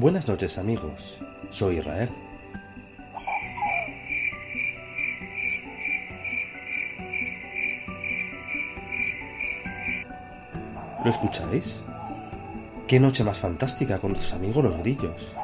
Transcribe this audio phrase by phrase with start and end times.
[0.00, 1.18] Buenas noches amigos,
[1.50, 2.08] soy Israel.
[11.04, 11.82] ¿Lo escucháis?
[12.86, 15.34] ¿Qué noche más fantástica con nuestros amigos los grillos?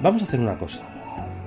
[0.00, 0.82] Vamos a hacer una cosa.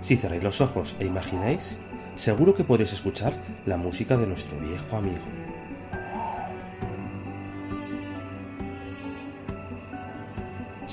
[0.01, 1.79] Si cerráis los ojos e imagináis,
[2.15, 3.31] seguro que podréis escuchar
[3.65, 5.42] la música de nuestro viejo amigo.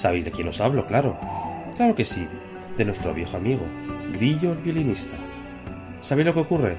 [0.00, 0.86] ¿Sabéis de quién os hablo?
[0.86, 1.18] Claro.
[1.76, 2.26] Claro que sí,
[2.78, 3.66] de nuestro viejo amigo,
[4.14, 5.14] Grillo el violinista.
[6.00, 6.76] ¿Sabéis lo que ocurre?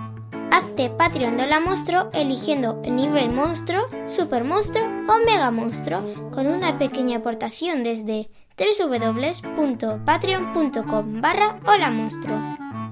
[0.50, 6.00] Hazte Patreon de Hola Monstruo eligiendo el nivel monstruo, super monstruo o mega monstruo
[6.32, 8.28] con una pequeña aportación desde
[8.58, 12.67] www.patreon.com barra Hola Monstruo.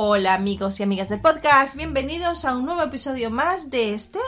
[0.00, 4.20] Hola amigos y amigas del podcast, bienvenidos a un nuevo episodio más de este,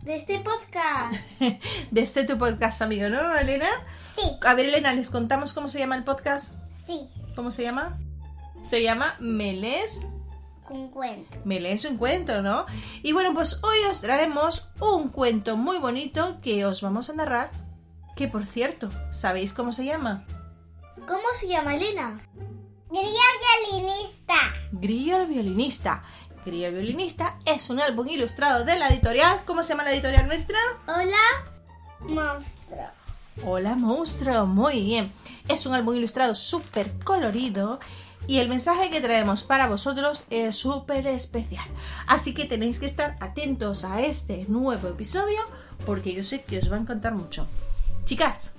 [0.00, 1.22] De este podcast.
[1.90, 3.68] de este tu podcast amigo, ¿no, Elena?
[4.16, 4.30] Sí.
[4.46, 6.54] A ver, Elena, ¿les contamos cómo se llama el podcast?
[6.86, 7.06] Sí,
[7.36, 7.98] ¿Cómo se llama?
[8.64, 10.06] Se llama Melés,
[10.70, 11.36] un cuento.
[11.44, 12.64] Melés un cuento, ¿no?
[13.02, 17.50] Y bueno, pues hoy os traemos un cuento muy bonito que os vamos a narrar,
[18.16, 20.24] que por cierto, ¿sabéis cómo se llama?
[21.06, 22.22] ¿Cómo se llama Elena?
[22.94, 23.08] Grillo
[23.72, 24.34] violinista.
[24.70, 26.04] Grillo el violinista.
[26.46, 29.40] Grillo el violinista es un álbum ilustrado de la editorial.
[29.44, 30.56] ¿Cómo se llama la editorial nuestra?
[30.86, 31.16] Hola.
[31.98, 32.86] Monstruo.
[33.44, 35.12] Hola monstruo, muy bien.
[35.48, 37.80] Es un álbum ilustrado súper colorido
[38.28, 41.66] y el mensaje que traemos para vosotros es súper especial.
[42.06, 45.40] Así que tenéis que estar atentos a este nuevo episodio
[45.84, 47.48] porque yo sé que os va a encantar mucho.
[48.04, 48.52] Chicas,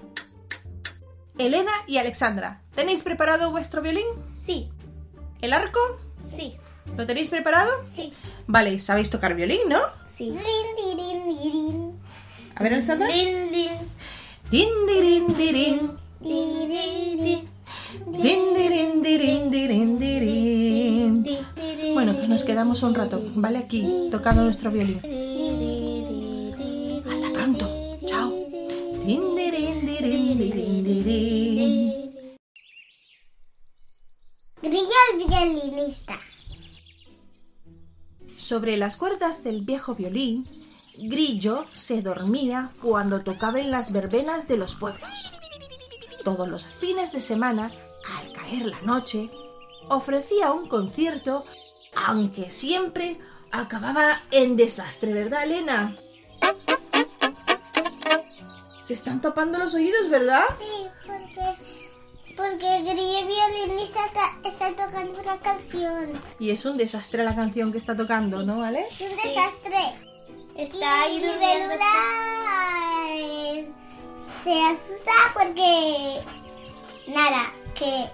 [1.38, 4.06] Elena y Alexandra, ¿tenéis preparado vuestro violín?
[4.32, 4.70] Sí,
[5.42, 5.80] ¿El arco?
[6.26, 6.56] sí,
[6.98, 7.72] ¿Lo tenéis preparado?
[7.90, 8.14] sí,
[8.48, 9.80] Vale, sabéis tocar violín, ¿no?
[10.04, 10.34] sí.
[12.56, 13.08] A ver, Alexandra.
[13.08, 13.72] Din, din,
[14.50, 15.28] Din, din,
[19.98, 21.26] din,
[21.94, 23.58] Bueno, que nos quedamos un rato, ¿vale?
[23.60, 25.02] Aquí, tocando nuestro violín.
[27.12, 27.68] Hasta pronto.
[28.06, 28.34] Chao.
[38.45, 40.47] Sobre las cuerdas del viejo violín,
[40.95, 45.33] Grillo se dormía cuando tocaba en las verbenas de los pueblos.
[46.24, 47.71] Todos los fines de semana,
[48.19, 49.31] al caer la noche,
[49.89, 51.44] ofrecía un concierto,
[51.95, 53.19] aunque siempre
[53.51, 55.95] acababa en desastre, ¿verdad, Elena?
[58.83, 60.44] Se están tapando los oídos, ¿verdad?
[60.59, 60.86] Sí,
[62.36, 66.12] porque, Grillo violinista está, está tocando una canción.
[66.40, 68.86] Y es un desastre la canción que está tocando, ¿no, vale?
[68.88, 69.78] Es un desastre.
[70.56, 71.80] Está ahí y durmiéndose.
[71.80, 72.56] Libélula,
[73.12, 73.72] eh,
[74.44, 76.22] se asusta porque
[77.08, 78.06] nada, que,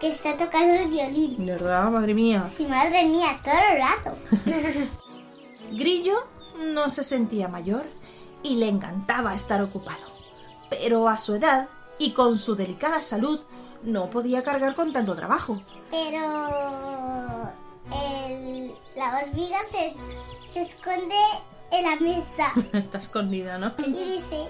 [0.00, 1.46] que está tocando el violín.
[1.46, 1.90] ¿Verdad?
[1.90, 2.48] Madre mía.
[2.56, 4.88] Sí, madre mía, todo el rato.
[5.72, 6.14] Grillo
[6.74, 7.86] no se sentía mayor
[8.42, 10.12] y le encantaba estar ocupado.
[10.70, 11.68] Pero a su edad
[11.98, 13.40] y con su delicada salud
[13.82, 15.62] no podía cargar con tanto trabajo.
[15.90, 17.52] Pero
[17.92, 19.94] el, la hormiga se,
[20.52, 21.16] se esconde
[21.70, 23.72] en la mesa Está escondida, ¿no?
[23.78, 24.48] y dice...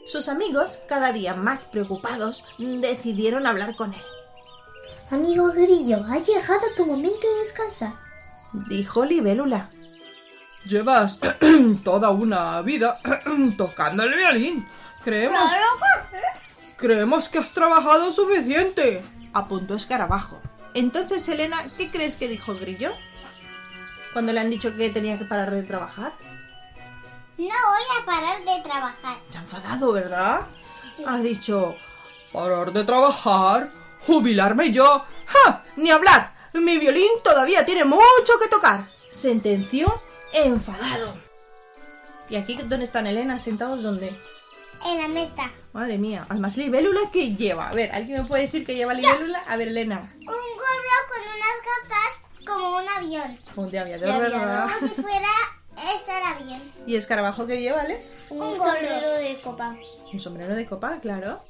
[0.05, 4.01] Sus amigos, cada día más preocupados, decidieron hablar con él.
[5.11, 7.93] Amigo Grillo, ha llegado tu momento de descansar.
[8.53, 9.69] Dijo Libélula.
[10.65, 11.19] Llevas
[11.83, 12.99] toda una vida
[13.57, 14.67] tocando el violín.
[15.07, 15.51] Creemos,
[16.75, 19.01] creemos que has trabajado suficiente.
[19.33, 20.37] Apuntó Escarabajo.
[20.73, 22.91] Entonces, Elena, ¿qué crees que dijo Grillo?
[24.11, 26.11] Cuando le han dicho que tenía que parar de trabajar.
[27.37, 29.17] no voy a parar de trabajar.
[29.31, 30.41] Se ha enfadado, ¿verdad?
[31.05, 31.77] Ha dicho,
[32.33, 33.71] parar de trabajar,
[34.05, 35.05] jubilarme yo.
[35.25, 35.63] ¡Ja!
[35.77, 36.33] Ni hablar.
[36.51, 38.89] Mi violín todavía tiene mucho que tocar.
[39.09, 39.87] Sentenció
[40.33, 41.17] enfadado.
[42.29, 43.39] ¿Y aquí dónde están Elena?
[43.39, 44.21] ¿Sentados dónde?
[44.85, 45.51] En la mesa.
[45.73, 47.69] Madre mía, además libélula que lleva.
[47.69, 49.39] A ver, ¿alguien me puede decir que lleva libélula?
[49.47, 49.99] A ver, Elena.
[50.19, 53.39] Un gorro con unas gafas como un avión.
[53.55, 54.67] Un de aviador, De ¿verdad?
[54.79, 55.27] Como si fuera
[55.93, 56.73] este el avión.
[56.85, 58.11] ¿Y escarabajo que lleva, Alex?
[58.29, 59.75] Un, Un sombrero de copa.
[60.13, 61.41] Un sombrero de copa, claro.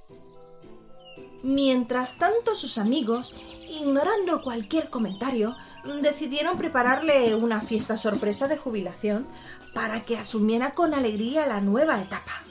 [1.43, 3.37] Mientras tanto, sus amigos,
[3.69, 5.55] ignorando cualquier comentario,
[6.01, 9.27] decidieron prepararle una fiesta sorpresa de jubilación
[9.73, 12.43] para que asumiera con alegría la nueva etapa.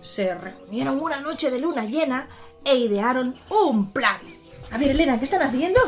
[0.00, 2.28] Se reunieron una noche de luna llena
[2.64, 4.18] e idearon un plan.
[4.70, 5.80] A ver, Elena, ¿qué están haciendo?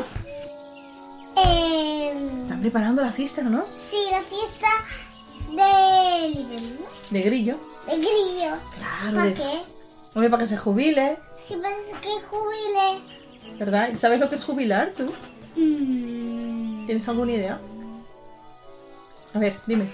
[1.35, 3.65] Em, Están preparando la fiesta, ¿no?
[3.89, 4.67] sí, la fiesta
[5.49, 6.67] de
[7.09, 7.57] De grillo.
[7.87, 8.55] de grillo.
[8.77, 9.61] Claro, ¿Para de- qué?
[10.15, 13.57] Hombre, para que se jubile, Si pasa que jubile.
[13.57, 13.89] ¿verdad?
[13.97, 15.11] ¿Sabes lo que es jubilar tú?
[15.55, 17.59] Mm, ¿Tienes alguna idea?
[19.33, 19.89] A ver, dime.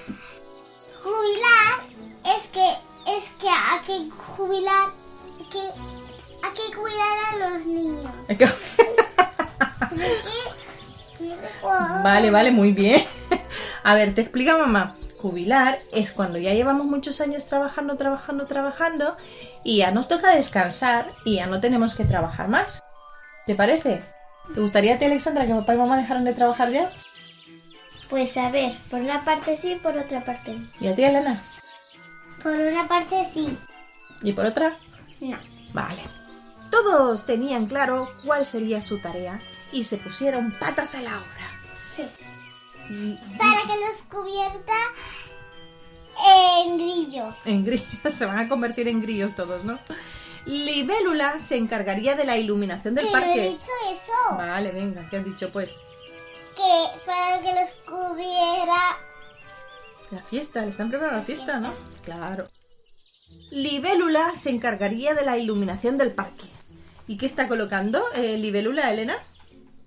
[1.02, 1.84] jubilar
[2.26, 2.89] es que
[3.20, 4.90] es que hay que jubilar
[5.52, 8.06] que hay que cuidar a los niños.
[12.04, 13.06] Vale, vale, muy bien.
[13.84, 14.96] A ver, te explica mamá.
[15.22, 19.18] Jubilar es cuando ya llevamos muchos años trabajando, trabajando, trabajando
[19.66, 22.82] y ya nos toca descansar y ya no tenemos que trabajar más.
[23.46, 24.02] ¿Te parece?
[24.54, 26.90] ¿Te gustaría a ti, Alexandra, que papá y mamá dejaran de trabajar ya?
[28.10, 30.68] Pues a ver, por una parte sí, por otra parte no.
[30.80, 31.42] ¿Y a ti, Elena?
[32.44, 33.58] Por una parte sí.
[34.22, 34.78] ¿Y por otra?
[35.20, 35.38] No.
[35.74, 36.02] Vale.
[36.72, 39.42] Todos tenían claro cuál sería su tarea
[39.72, 41.52] y se pusieron patas a la obra.
[41.96, 42.04] Sí.
[42.92, 44.74] Y Para que los cubierta
[46.66, 47.36] en grillo.
[47.46, 49.80] En grillos, se van a convertir en grillos todos, ¿no?
[50.46, 53.42] Libélula se encargaría de la iluminación del Que no he parque.
[53.50, 54.38] dicho eso.
[54.38, 55.76] Vale, venga, ¿qué has dicho pues?
[56.56, 58.98] Que para que los cubiera
[60.12, 61.74] La fiesta, le están preparando la fiesta, ¿no?
[62.04, 62.48] Claro.
[63.52, 66.46] Libélula se encargaría de la iluminación del parque.
[67.08, 69.18] ¿Y qué está colocando eh, Libélula, Elena?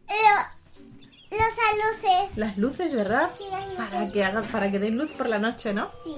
[0.08, 2.36] lo- los aluces.
[2.36, 3.30] Las luces, ¿verdad?
[3.36, 3.76] Sí, las luces.
[3.78, 5.88] Para que haga, para que den luz por la noche, ¿no?
[6.04, 6.16] Sí.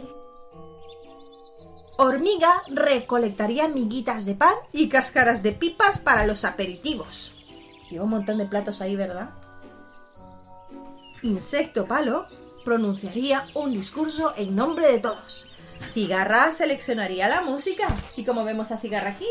[1.96, 7.37] Hormiga recolectaría miguitas de pan y cáscaras de pipas para los aperitivos.
[7.90, 9.30] Lleva un montón de platos ahí, ¿verdad?
[11.23, 12.26] Insecto Palo
[12.64, 15.50] pronunciaría un discurso en nombre de todos.
[15.92, 17.87] Cigarra seleccionaría la música.
[18.16, 19.26] ¿Y cómo vemos a Cigarra aquí?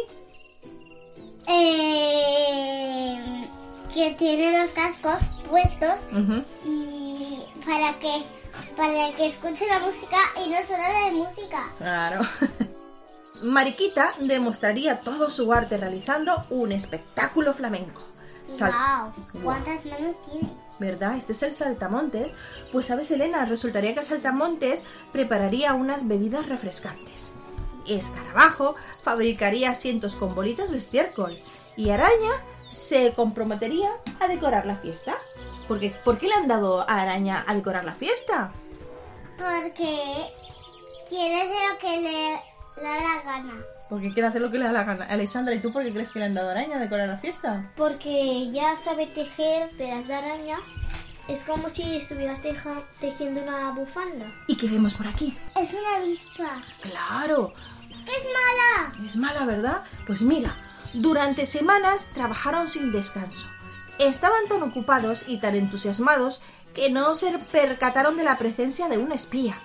[1.48, 3.50] Eh,
[3.94, 6.00] que tiene los cascos puestos
[6.66, 8.24] y para que
[8.78, 11.72] para que escuche la música y no solo la de música.
[11.78, 12.22] Claro.
[13.44, 18.02] Mariquita demostraría todo su arte realizando un espectáculo flamenco.
[18.48, 20.50] Sal- wow, ¿cuántas manos tiene?
[20.84, 21.16] ¿Verdad?
[21.16, 22.36] Este es el saltamontes.
[22.74, 27.32] Pues sabes, Elena, resultaría que saltamontes prepararía unas bebidas refrescantes.
[27.88, 31.42] Escarabajo fabricaría asientos con bolitas de estiércol.
[31.78, 32.34] Y Araña
[32.68, 35.16] se comprometería a decorar la fiesta.
[35.70, 38.52] Porque, ¿Por qué le han dado a Araña a decorar la fiesta?
[39.38, 39.98] Porque
[41.08, 43.73] quiere hacer lo que le, le da la gana.
[43.94, 45.06] Porque quiere hacer lo que le da la gana.
[45.06, 47.18] Alexandra, ¿y tú por qué crees que le han dado a Araña a decorar la
[47.18, 47.72] fiesta?
[47.76, 50.58] Porque ya sabe tejer telas de araña.
[51.28, 54.26] Es como si estuvieras teja- tejiendo una bufanda.
[54.48, 55.38] ¿Y qué vemos por aquí?
[55.62, 56.60] Es una avispa.
[56.82, 57.54] ¡Claro!
[57.88, 59.06] ¡Que es mala!
[59.06, 59.84] Es mala, ¿verdad?
[60.08, 60.56] Pues mira,
[60.94, 63.48] durante semanas trabajaron sin descanso.
[64.00, 66.42] Estaban tan ocupados y tan entusiasmados
[66.74, 69.62] que no se percataron de la presencia de una espía,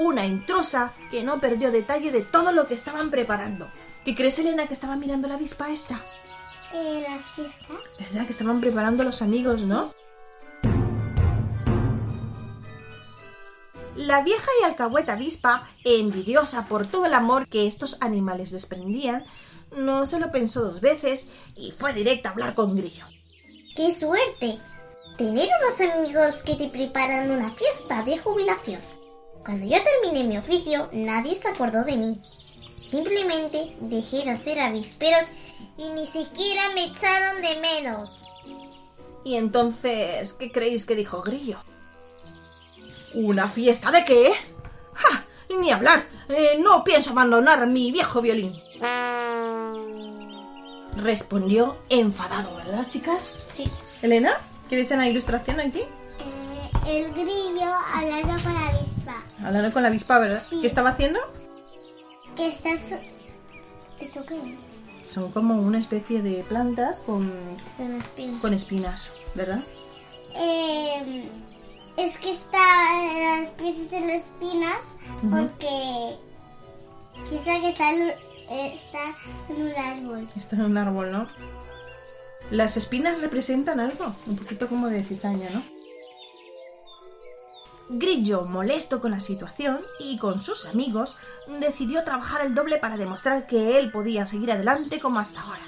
[0.00, 3.70] una intrusa que no perdió detalle de todo lo que estaban preparando.
[4.02, 6.00] ¿Qué crees, Elena, que estaba mirando la avispa esta?
[6.72, 7.74] Eh, la fiesta.
[7.98, 8.24] ¿Verdad?
[8.24, 9.92] Que estaban preparando los amigos, ¿no?
[13.94, 19.26] La vieja y alcahueta avispa, envidiosa por todo el amor que estos animales desprendían,
[19.76, 23.04] no se lo pensó dos veces y fue directa a hablar con Grillo.
[23.76, 24.58] ¡Qué suerte!
[25.18, 28.80] Tener unos amigos que te preparan una fiesta de jubilación.
[29.44, 32.22] Cuando yo terminé mi oficio, nadie se acordó de mí.
[32.78, 35.30] Simplemente dejé de hacer avisperos
[35.76, 38.22] y ni siquiera me echaron de menos.
[39.24, 41.58] Y entonces, ¿qué creéis que dijo Grillo?
[43.14, 44.32] ¿Una fiesta de qué?
[44.94, 45.26] ¡Ja!
[45.60, 46.06] Ni hablar.
[46.28, 48.58] Eh, no pienso abandonar mi viejo violín.
[50.96, 53.34] Respondió enfadado, ¿verdad, chicas?
[53.42, 53.64] Sí.
[54.00, 54.32] Elena,
[54.68, 55.80] ¿quieres una ilustración aquí?
[55.80, 55.88] Eh,
[56.86, 58.69] el grillo hablando con la.
[59.50, 60.44] Hablando con la avispa, ¿verdad?
[60.48, 60.60] Sí.
[60.60, 61.18] ¿Qué estaba haciendo?
[62.36, 63.00] ¿Qué estás...?
[63.98, 64.76] ¿Esto qué es?
[65.12, 67.28] Son como una especie de plantas con,
[67.76, 68.40] Con espinas.
[68.40, 69.64] con espinas, ¿verdad?
[70.36, 71.28] Eh,
[71.96, 74.94] es que está las especies de las espinas
[75.28, 76.16] porque
[77.28, 79.16] piensa que está, está
[79.48, 80.28] en un árbol.
[80.36, 81.26] Está en un árbol, ¿no?
[82.52, 85.79] Las espinas representan algo, un poquito como de cizaña, ¿no?
[87.92, 91.16] Grillo, molesto con la situación y con sus amigos,
[91.58, 95.60] decidió trabajar el doble para demostrar que él podía seguir adelante como hasta ahora.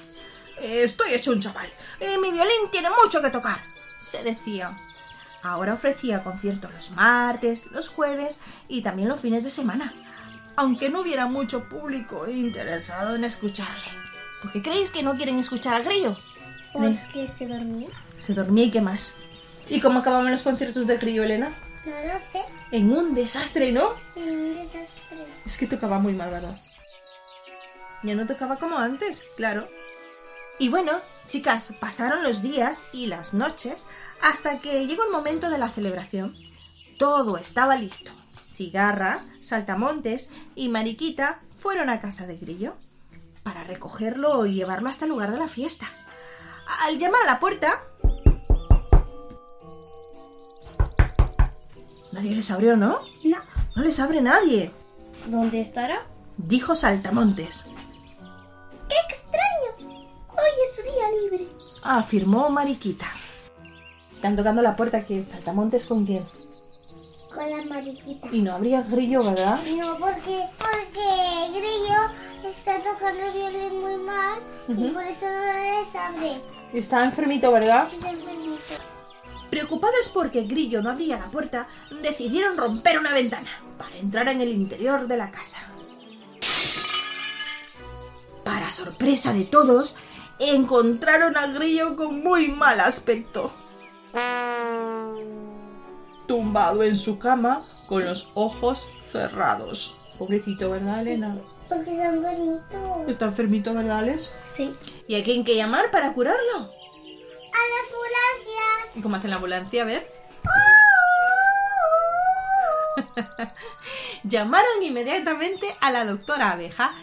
[0.60, 1.66] Estoy hecho un chaval.
[2.00, 3.60] y mi violín tiene mucho que tocar,
[3.98, 4.78] se decía.
[5.42, 8.38] Ahora ofrecía conciertos los martes, los jueves
[8.68, 9.92] y también los fines de semana,
[10.54, 13.90] aunque no hubiera mucho público interesado en escucharle.
[14.40, 16.16] ¿Por qué creéis que no quieren escuchar a Grillo?
[16.72, 17.88] Porque se dormía.
[18.16, 19.14] Se dormía y qué más.
[19.68, 21.52] ¿Y cómo acababan los conciertos de Grillo, Elena?
[21.84, 23.92] No lo sé, En un desastre, ¿no?
[23.92, 25.26] es un desastre.
[25.44, 26.60] Es que tocaba muy mal, ¿verdad?
[28.04, 29.68] Ya no tocaba como antes, claro.
[30.58, 30.92] Y bueno,
[31.26, 33.88] chicas, pasaron los días y las noches
[34.20, 36.36] hasta que llegó el momento de la celebración.
[36.98, 38.12] Todo estaba listo.
[38.54, 42.76] Cigarra, Saltamontes y Mariquita fueron a casa de Grillo
[43.42, 45.86] para recogerlo y llevarlo hasta el lugar de la fiesta.
[46.84, 47.82] Al llamar a la puerta...
[52.12, 53.00] Nadie les abrió, ¿no?
[53.24, 53.38] No,
[53.74, 54.70] No les abre nadie,
[55.26, 56.02] ¿Dónde estará?
[56.36, 57.66] dijo Saltamontes.
[58.88, 60.02] ¡qué extraño!
[60.28, 61.48] Hoy es su día libre.
[61.82, 63.06] afirmó Mariquita.
[64.14, 66.24] Están tocando la puerta que Saltamontes con quién.
[67.34, 68.28] Con la mariquita.
[68.30, 69.58] Y no habría grillo, ¿verdad?
[69.76, 74.38] No, porque, porque Grillo está tocando el violín muy mal
[74.68, 76.40] y por eso no les abre.
[76.74, 77.88] Está enfermito, ¿verdad?
[77.90, 78.81] Sí, se enfermito.
[79.52, 81.68] Preocupados porque Grillo no abría la puerta,
[82.02, 85.58] decidieron romper una ventana para entrar en el interior de la casa.
[88.46, 89.96] Para sorpresa de todos,
[90.38, 93.52] encontraron a Grillo con muy mal aspecto.
[96.26, 99.94] Tumbado en su cama con los ojos cerrados.
[100.18, 101.36] Pobrecito, ¿verdad, Elena?
[101.68, 103.04] Porque se enfermito.
[103.06, 104.32] Está enfermito, ¿verdad, Alex?
[104.46, 104.72] Sí.
[105.06, 106.81] ¿Y a quién que llamar para curarlo?
[107.70, 108.96] Las ambulancias.
[108.96, 109.82] ¿Y cómo hace la ambulancia?
[109.82, 110.10] A ver.
[114.24, 116.94] Llamaron inmediatamente a la doctora abeja,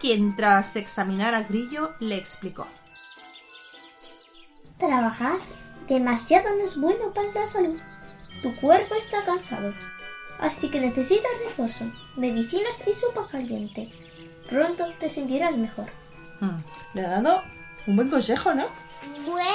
[0.00, 2.66] quien tras examinar a Grillo le explicó.
[4.78, 5.36] Trabajar
[5.88, 7.78] demasiado no es bueno para la salud.
[8.42, 9.72] Tu cuerpo está cansado,
[10.38, 13.90] así que necesitas reposo, medicinas y sopa caliente.
[14.48, 15.86] Pronto te sentirás mejor.
[16.40, 16.58] Mm,
[16.94, 17.42] Le ha dado
[17.86, 18.66] un buen consejo, ¿no?
[19.24, 19.46] Buen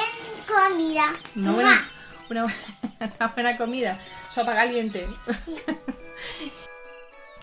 [0.47, 1.13] comida.
[1.35, 1.89] Una buena,
[2.29, 2.53] una, bu-
[3.19, 4.00] una buena comida.
[4.29, 5.07] Sopa caliente.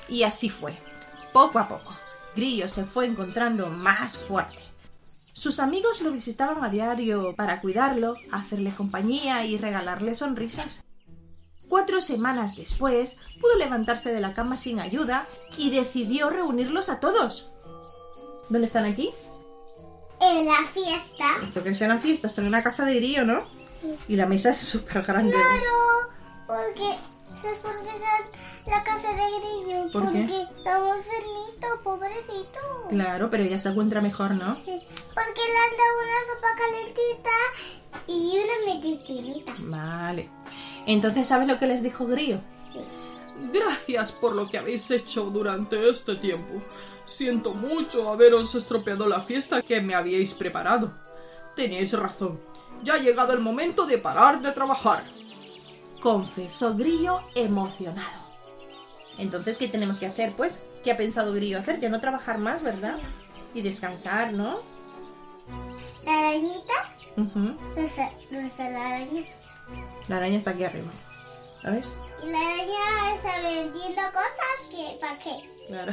[0.08, 0.76] y así fue.
[1.32, 1.94] Poco a poco,
[2.34, 4.58] Grillo se fue encontrando más fuerte.
[5.32, 10.84] Sus amigos lo visitaban a diario para cuidarlo, hacerle compañía y regalarle sonrisas.
[11.68, 15.26] Cuatro semanas después, pudo levantarse de la cama sin ayuda
[15.58, 17.50] y decidió reunirlos a todos.
[18.48, 19.10] ¿Dónde están aquí?
[20.20, 21.24] En la fiesta.
[21.42, 23.46] Esto que es una fiesta, están en una casa de grillo, ¿no?
[24.08, 25.32] Y la mesa es súper grande.
[25.32, 26.10] Claro,
[26.46, 26.98] porque
[27.40, 28.08] ¿sabes por qué está
[28.66, 29.92] la casa de grillo?
[29.92, 30.22] ¿Por qué?
[30.22, 32.58] porque estaba enfermito, pobrecito.
[32.88, 34.54] Claro, pero ya se encuentra mejor, ¿no?
[34.56, 34.82] Sí,
[35.14, 37.36] porque le han dado una sopa calentita
[38.06, 39.52] y una medicinita.
[39.58, 40.30] Vale.
[40.86, 42.40] Entonces, ¿sabes lo que les dijo Grillo?
[42.48, 42.80] Sí.
[43.40, 46.62] Gracias por lo que habéis hecho durante este tiempo.
[47.04, 50.92] Siento mucho haberos estropeado la fiesta que me habíais preparado.
[51.54, 52.40] Tenéis razón.
[52.82, 55.04] Ya ha llegado el momento de parar de trabajar.
[56.00, 58.28] Confesó Grillo emocionado.
[59.18, 60.64] Entonces, ¿qué tenemos que hacer, pues?
[60.84, 61.80] ¿Qué ha pensado Grillo hacer?
[61.80, 62.98] Ya no trabajar más, ¿verdad?
[63.54, 64.60] Y descansar, ¿no?
[66.04, 66.94] La arañita,
[67.88, 69.22] sé, no sé la araña.
[70.06, 70.90] La araña está aquí arriba.
[71.62, 71.96] ¿Sabes?
[72.22, 75.50] Y la araña está vendiendo cosas que, ¿para qué?
[75.68, 75.92] Claro.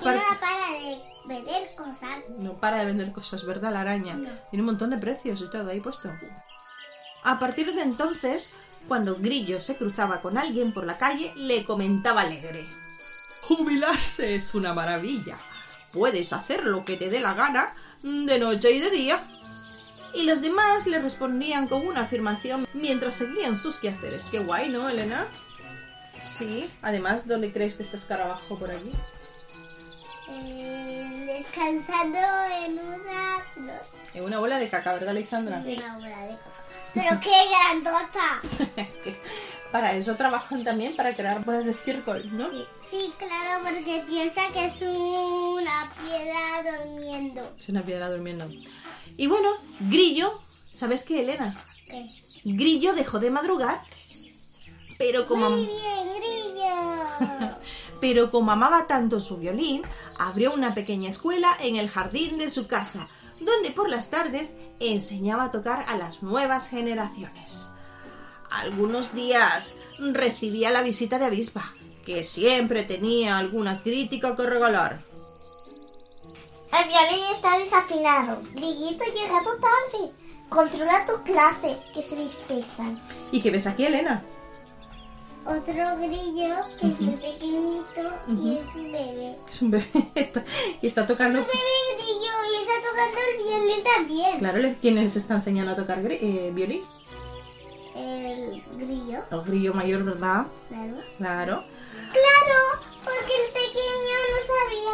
[0.00, 2.30] Y no la para de vender cosas.
[2.38, 3.72] No para de vender cosas, ¿verdad?
[3.72, 4.14] La araña.
[4.50, 6.10] Tiene un montón de precios y todo ahí puesto.
[7.22, 8.54] A partir de entonces,
[8.88, 12.66] cuando Grillo se cruzaba con alguien por la calle, le comentaba alegre.
[13.42, 15.38] Jubilarse es una maravilla.
[15.92, 19.26] Puedes hacer lo que te dé la gana de noche y de día.
[20.14, 24.26] Y los demás le respondían con una afirmación mientras seguían sus quehaceres.
[24.30, 25.26] Qué guay, ¿no, Elena?
[26.20, 26.70] Sí.
[26.82, 28.92] Además, ¿dónde crees que está escarabajo por aquí?
[30.28, 32.18] Eh, descansando
[32.64, 33.44] en una...
[33.56, 33.72] no,
[34.14, 35.58] En una bola de caca, ¿verdad, Alexandra?
[35.58, 36.50] una bola de coca.
[36.94, 38.70] Pero qué grandota.
[38.76, 39.16] es que
[39.70, 42.50] para eso trabajan también, para crear bolas de estiércol, ¿no?
[42.50, 42.64] Sí.
[42.90, 47.54] Sí, claro, porque piensa que es una piedra durmiendo.
[47.56, 48.48] Es una piedra durmiendo.
[49.16, 49.48] Y bueno,
[49.80, 50.40] Grillo,
[50.72, 51.62] ¿sabes qué, Elena?
[51.86, 52.06] ¿Qué?
[52.44, 53.82] Grillo dejó de madrugar,
[54.98, 57.56] pero como, Muy bien, grillo.
[58.00, 59.82] pero como amaba tanto su violín,
[60.18, 63.08] abrió una pequeña escuela en el jardín de su casa,
[63.40, 67.70] donde por las tardes enseñaba a tocar a las nuevas generaciones.
[68.50, 71.72] Algunos días recibía la visita de Avispa,
[72.04, 75.02] que siempre tenía alguna crítica que regalar.
[76.72, 78.42] El violín está desafinado.
[78.52, 80.12] Grillito ha llegado tarde.
[80.48, 83.00] Controla tu clase, que se dispersan.
[83.32, 84.22] ¿Y qué ves aquí, Elena?
[85.44, 89.36] Otro grillo que es muy pequeñito y es un bebé.
[89.50, 89.86] Es un bebé
[90.82, 91.38] y está tocando...
[91.40, 94.38] Un bebé grillo y está tocando el violín también.
[94.38, 96.82] Claro, ¿le- ¿quién les está enseñando a tocar eh, violín?
[97.96, 100.46] El grillo, El grillo mayor, ¿verdad?
[100.68, 101.64] Claro, Claro,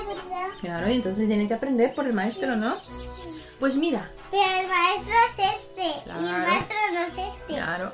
[0.06, 0.48] ¿verdad?
[0.60, 2.76] claro, y entonces tiene que aprender por el maestro, ¿no?
[3.60, 6.48] Pues mira, Pero el maestro es este y el Claro.
[6.48, 7.54] maestro no es este.
[7.54, 7.92] claro,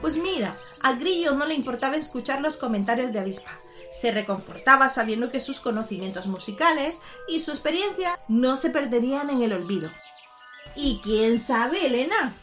[0.00, 3.52] pues mira, a Grillo no le importaba escuchar los comentarios de Avispa.
[3.92, 9.52] Se reconfortaba sabiendo que sus conocimientos musicales y su experiencia no se perderían en el
[9.52, 9.88] olvido.
[10.74, 12.34] Y quién sabe, Elena,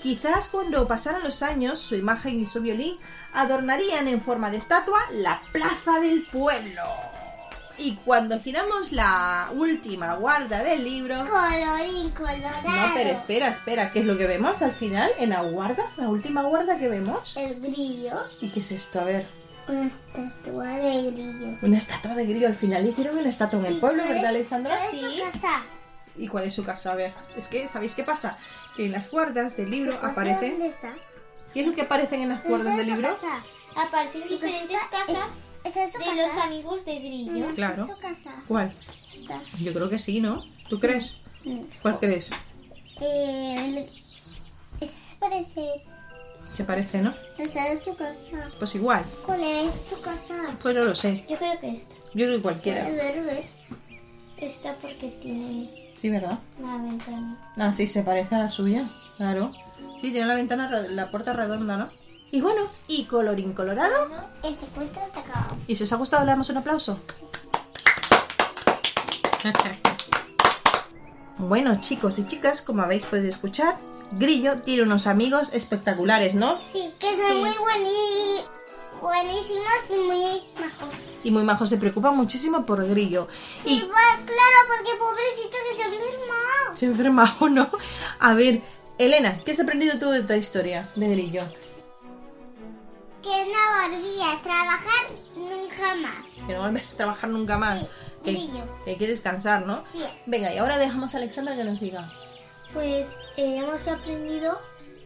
[0.00, 2.96] Quizás cuando pasaran los años, su imagen y su violín
[3.32, 6.82] adornarían en forma de estatua la plaza del pueblo.
[7.78, 11.16] Y cuando giramos la última guarda del libro...
[11.28, 12.62] Colorín colorado.
[12.68, 15.10] No, pero espera, espera, ¿qué es lo que vemos al final?
[15.18, 17.36] En la guarda, la última guarda que vemos.
[17.36, 19.00] El grillo, ¿Y qué es esto?
[19.00, 19.28] A ver,
[19.68, 21.56] una estatua de grillo.
[21.62, 22.48] una estatua de grillo.
[22.48, 25.62] Al final hicieron una estatua en el pueblo, ¿Cuál ¿verdad, es- es su casa?
[26.16, 26.92] ¿Y cuál es su casa?
[26.92, 28.38] A ver, es que, ¿sabéis qué pasa?
[28.76, 30.50] Que en las guardas del libro ¿Su casa aparecen...
[30.58, 30.94] ¿Dónde está?
[31.54, 33.08] ¿Qué es lo que aparecen en las ¿Dónde guardas del libro?
[33.14, 33.40] casa?
[33.76, 36.22] Aparecen Sí, diferentes casas es- ¿Esa es su de casa?
[36.22, 37.36] los amigos de Grillo.
[37.50, 37.84] ¿Esta Claro.
[37.84, 38.30] es su casa?
[38.48, 38.72] ¿Cuál?
[39.18, 39.40] Esta.
[39.62, 40.44] Yo creo que sí, ¿no?
[40.68, 41.16] ¿Tú crees?
[41.44, 41.60] Mm.
[41.82, 42.30] ¿Cuál crees?
[43.00, 43.86] Eh,
[44.80, 45.82] eso parece...
[46.54, 47.14] Se parece, ¿no?
[47.36, 48.20] Esa es su casa.
[48.58, 49.04] Pues igual.
[49.26, 50.34] ¿Cuál es su casa?
[50.62, 51.24] Pues no lo sé.
[51.28, 51.94] Yo creo que esta.
[52.14, 52.88] Yo creo que A cualquiera.
[52.88, 53.44] ver, a ver.
[54.38, 56.38] Esta porque tiene Sí, ¿verdad?
[56.58, 57.36] una ventana.
[57.56, 58.84] Ah, sí, se parece a la suya.
[59.16, 59.52] Claro.
[60.00, 61.90] Sí, tiene la ventana, la puerta redonda, ¿no?
[62.30, 64.08] Y bueno, y colorín colorado.
[64.44, 65.56] Este cuento se acabó.
[65.66, 66.98] ¿Y si os ha gustado, le damos un aplauso?
[71.38, 73.78] bueno, chicos y chicas, como habéis podido escuchar,
[74.12, 76.58] Grillo tiene unos amigos espectaculares, ¿no?
[76.62, 78.44] Sí, que son muy buení-
[79.00, 80.88] buenísimos y muy majos.
[81.24, 83.28] Y muy majo, se preocupa muchísimo por Grillo.
[83.64, 86.74] Sí, Y pues, claro, porque pobrecito que se ha enfermado.
[86.76, 87.70] se enferma o no.
[88.20, 88.60] A ver,
[88.98, 91.42] Elena, ¿qué has aprendido tú de esta historia de Grillo?
[93.22, 96.24] Que no volvía a trabajar nunca más.
[96.46, 97.88] Que no va a volver a trabajar nunca más.
[98.24, 98.50] Sí,
[98.84, 99.82] que hay que descansar, ¿no?
[99.90, 100.04] Sí.
[100.26, 102.12] Venga, y ahora dejamos a Alexandra que nos diga.
[102.72, 104.60] Pues eh, hemos aprendido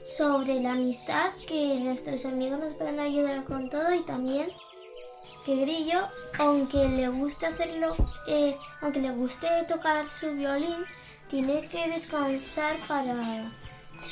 [0.04, 4.48] sobre la amistad, que nuestros amigos nos pueden ayudar con todo y también
[5.44, 7.94] que Grillo, aunque le guste hacerlo,
[8.28, 10.84] eh, aunque le guste tocar su violín,
[11.28, 13.14] tiene que descansar para,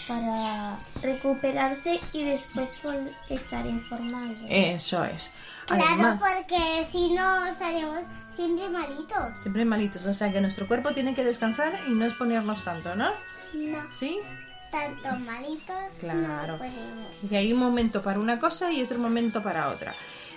[0.09, 2.81] para recuperarse y después
[3.29, 4.35] estar informado.
[4.49, 5.33] Eso es.
[5.67, 8.01] Claro, Además, porque si no estaremos
[8.35, 9.25] siempre malitos.
[9.43, 13.11] siempre malitos, o sea que nuestro cuerpo tiene que descansar y no exponernos tanto, ¿no?
[13.55, 14.19] No, ¿Sí?
[14.71, 16.53] tanto malitos Claro.
[16.53, 17.07] no podemos.
[17.31, 19.95] Y hay un momento para una cosa y otro momento para otra.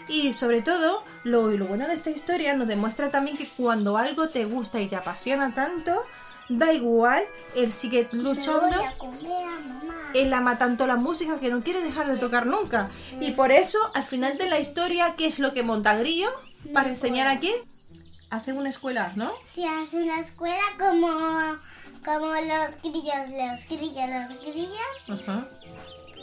[0.07, 4.29] Y sobre todo, lo, lo bueno de esta historia nos demuestra también que cuando algo
[4.29, 6.03] te gusta y te apasiona tanto,
[6.49, 7.23] da igual,
[7.55, 8.75] él sigue luchando.
[10.13, 12.89] Él ama tanto la música que no quiere dejar de tocar nunca.
[13.19, 16.29] Y por eso, al final de la historia, ¿qué es lo que monta Grillo?
[16.73, 17.55] Para enseñar a quién?
[18.29, 19.31] Hace una escuela, ¿no?
[19.43, 21.07] Se hace una escuela como,
[22.03, 25.47] como los grillos, los grillos, los grillos, Ajá.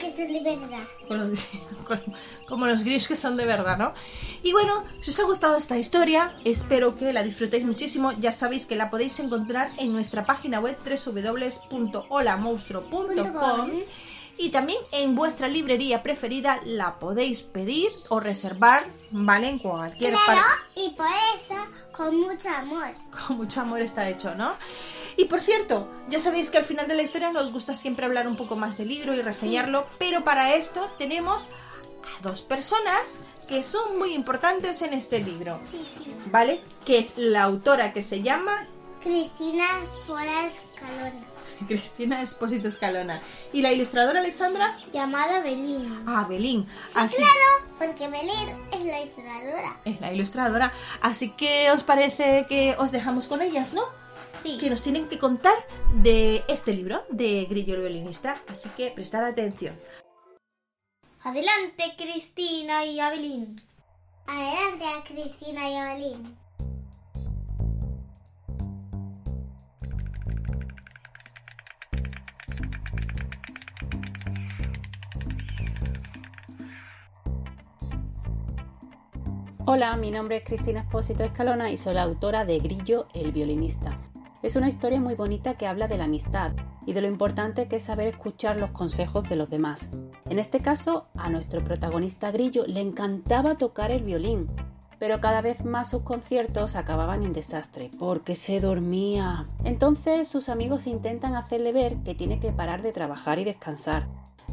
[0.00, 0.84] Que son de verdad.
[1.06, 1.44] Con los-
[1.86, 2.02] con-
[2.48, 3.94] como los grillos que son de verdad, ¿no?
[4.42, 8.10] Y bueno, si os ha gustado esta historia, espero que la disfrutéis muchísimo.
[8.18, 13.70] Ya sabéis que la podéis encontrar en nuestra página web www.holamonstruo.com
[14.38, 19.48] y también en vuestra librería preferida la podéis pedir o reservar, ¿vale?
[19.48, 20.42] En cualquier Claro, parte.
[20.76, 21.56] y por eso,
[21.92, 22.86] con mucho amor.
[23.26, 24.54] Con mucho amor está hecho, ¿no?
[25.16, 28.26] Y por cierto, ya sabéis que al final de la historia nos gusta siempre hablar
[28.28, 31.48] un poco más del libro y reseñarlo, pero para esto tenemos
[32.04, 36.14] a dos personas que son muy importantes en este libro, Sí, sí.
[36.26, 36.62] ¿vale?
[36.84, 38.66] Que es la autora que se llama
[39.02, 41.26] Cristina Espora Escalona.
[41.68, 43.20] Cristina Espósito Escalona
[43.52, 46.02] y la ilustradora Alexandra Llamada Belín.
[46.08, 46.66] Abelín.
[46.94, 49.80] Así Claro, porque Belén es la ilustradora.
[49.84, 50.72] es la ilustradora.
[51.02, 53.82] Así que os parece que os dejamos con ellas, ¿no?
[54.30, 54.58] Sí.
[54.58, 55.54] que nos tienen que contar
[55.92, 59.78] de este libro de Grillo el violinista, así que prestar atención.
[61.22, 63.56] Adelante, Cristina y Abelín.
[64.26, 66.36] Adelante Cristina y a Belén.
[79.66, 83.99] Hola, mi nombre es Cristina Espósito Escalona y soy la autora de Grillo el violinista.
[84.50, 86.50] Es una historia muy bonita que habla de la amistad
[86.84, 89.88] y de lo importante que es saber escuchar los consejos de los demás.
[90.28, 94.48] En este caso, a nuestro protagonista Grillo le encantaba tocar el violín,
[94.98, 99.46] pero cada vez más sus conciertos acababan en desastre porque se dormía.
[99.62, 104.08] Entonces sus amigos intentan hacerle ver que tiene que parar de trabajar y descansar.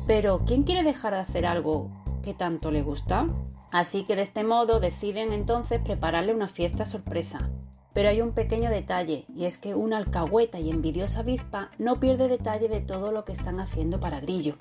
[0.05, 1.89] Pero ¿quién quiere dejar de hacer algo
[2.21, 3.25] que tanto le gusta?
[3.71, 7.49] Así que de este modo deciden entonces prepararle una fiesta sorpresa.
[7.97, 12.27] Pero hay un pequeño detalle, y es que una alcahueta y envidiosa avispa no pierde
[12.27, 14.53] detalle de todo lo que están haciendo para Grillo.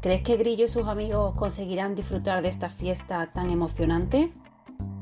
[0.00, 4.32] ¿Crees que Grillo y sus amigos conseguirán disfrutar de esta fiesta tan emocionante?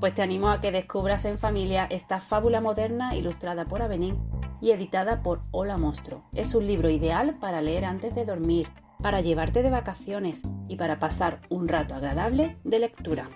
[0.01, 4.17] Pues te animo a que descubras en familia esta fábula moderna ilustrada por Abenín
[4.63, 6.23] y editada por Hola Monstruo.
[6.33, 8.69] Es un libro ideal para leer antes de dormir,
[9.03, 13.29] para llevarte de vacaciones y para pasar un rato agradable de lectura.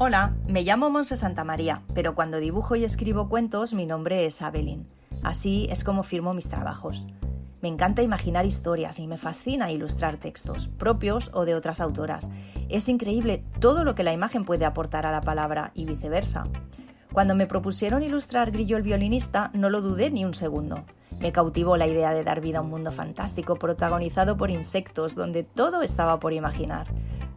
[0.00, 4.86] Hola, me llamo Monse Santamaría, pero cuando dibujo y escribo cuentos mi nombre es Abelín.
[5.24, 7.08] Así es como firmo mis trabajos.
[7.62, 12.30] Me encanta imaginar historias y me fascina ilustrar textos, propios o de otras autoras.
[12.68, 16.44] Es increíble todo lo que la imagen puede aportar a la palabra y viceversa.
[17.12, 20.84] Cuando me propusieron ilustrar Grillo el violinista, no lo dudé ni un segundo.
[21.18, 25.42] Me cautivó la idea de dar vida a un mundo fantástico protagonizado por insectos donde
[25.42, 26.86] todo estaba por imaginar.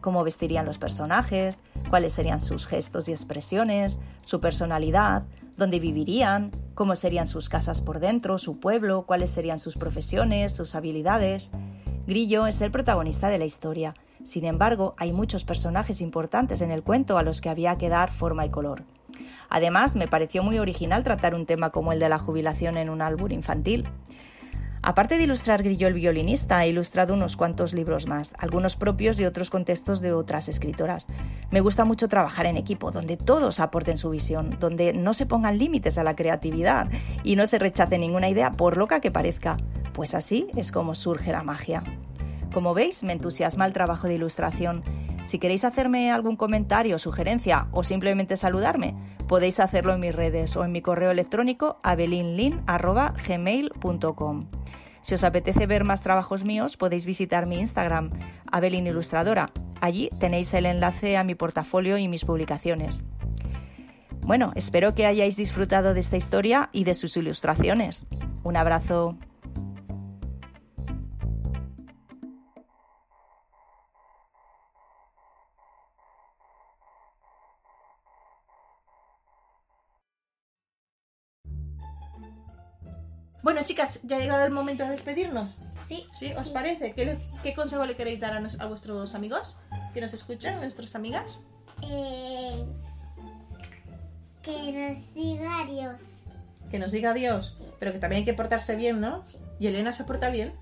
[0.02, 5.22] Cómo vestirían los personajes, cuáles serían sus gestos y expresiones, su personalidad,
[5.56, 10.74] dónde vivirían, cómo serían sus casas por dentro, su pueblo, cuáles serían sus profesiones, sus
[10.74, 11.52] habilidades.
[12.06, 13.94] Grillo es el protagonista de la historia.
[14.24, 18.10] Sin embargo, hay muchos personajes importantes en el cuento a los que había que dar
[18.10, 18.82] forma y color.
[19.50, 23.02] Además, me pareció muy original tratar un tema como el de la jubilación en un
[23.02, 23.86] álbum infantil.
[24.84, 29.24] Aparte de ilustrar Grillo el violinista, he ilustrado unos cuantos libros más, algunos propios y
[29.24, 31.06] otros con textos de otras escritoras.
[31.52, 35.56] Me gusta mucho trabajar en equipo, donde todos aporten su visión, donde no se pongan
[35.56, 36.88] límites a la creatividad
[37.22, 39.56] y no se rechace ninguna idea por loca que parezca.
[39.92, 41.84] Pues así es como surge la magia.
[42.52, 44.82] Como veis, me entusiasma el trabajo de ilustración.
[45.22, 48.96] Si queréis hacerme algún comentario, sugerencia o simplemente saludarme,
[49.28, 54.61] podéis hacerlo en mis redes o en mi correo electrónico abelinlin.gmail.com.
[55.02, 58.10] Si os apetece ver más trabajos míos, podéis visitar mi Instagram,
[58.50, 59.50] Abelin Ilustradora.
[59.80, 63.04] Allí tenéis el enlace a mi portafolio y mis publicaciones.
[64.22, 68.06] Bueno, espero que hayáis disfrutado de esta historia y de sus ilustraciones.
[68.44, 69.18] Un abrazo.
[83.42, 85.50] Bueno, chicas, ya ha llegado el momento de despedirnos.
[85.76, 86.06] Sí.
[86.12, 86.32] ¿Sí?
[86.38, 86.92] ¿Os parece?
[86.92, 89.58] ¿Qué, le- qué consejo le queréis dar a, nos- a vuestros amigos
[89.94, 91.40] que nos escuchan, a nuestras amigas?
[91.82, 92.64] Eh,
[94.42, 96.22] que nos diga adiós.
[96.70, 99.22] Que nos diga adiós, pero que también hay que portarse bien, ¿no?
[99.58, 100.54] ¿Y Elena se porta bien?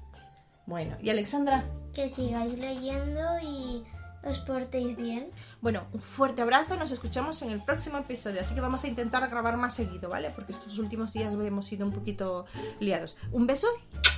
[0.67, 1.65] Bueno, ¿y Alexandra?
[1.95, 3.85] Que sigáis leyendo y
[4.23, 5.31] os portéis bien.
[5.61, 9.29] Bueno, un fuerte abrazo, nos escuchamos en el próximo episodio, así que vamos a intentar
[9.29, 10.31] grabar más seguido, ¿vale?
[10.31, 12.47] Porque estos últimos días hemos sido un poquito
[12.81, 13.17] liados.
[13.33, 13.67] Un beso,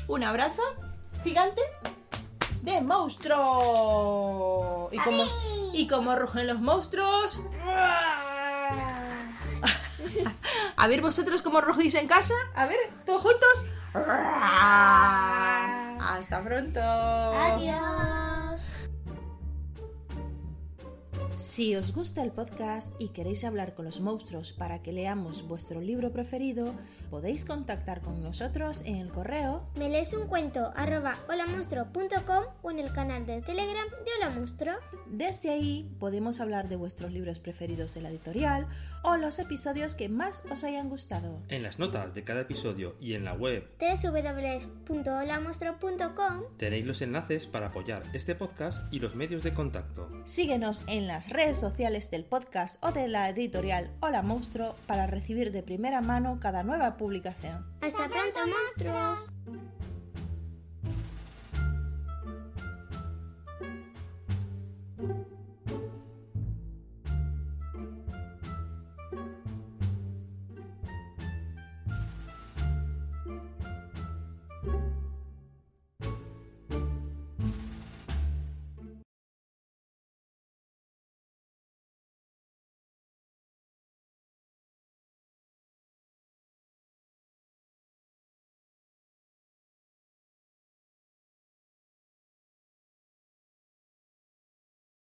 [0.08, 0.62] un abrazo
[1.22, 1.62] gigante
[2.62, 3.38] de monstruo.
[4.92, 5.24] Y como,
[5.72, 7.40] y como rugen los monstruos...
[10.76, 12.34] A ver vosotros cómo rugís en casa.
[12.56, 13.70] A ver, todos juntos.
[16.00, 16.80] Hasta pronto.
[16.80, 18.11] Adiós.
[21.42, 25.80] Si os gusta el podcast y queréis hablar con los monstruos para que leamos vuestro
[25.80, 26.72] libro preferido,
[27.10, 32.78] podéis contactar con nosotros en el correo Me lees un cuento arroba holamonstruo.com o en
[32.78, 34.74] el canal de Telegram de Hola Monstruo.
[35.08, 38.68] Desde ahí podemos hablar de vuestros libros preferidos de la editorial
[39.02, 41.42] o los episodios que más os hayan gustado.
[41.48, 47.66] En las notas de cada episodio y en la web www.holamonstruo.com tenéis los enlaces para
[47.66, 50.08] apoyar este podcast y los medios de contacto.
[50.24, 55.50] Síguenos en las redes sociales del podcast o de la editorial Hola Monstruo para recibir
[55.50, 57.66] de primera mano cada nueva publicación.
[57.80, 59.30] Hasta pronto, monstruos.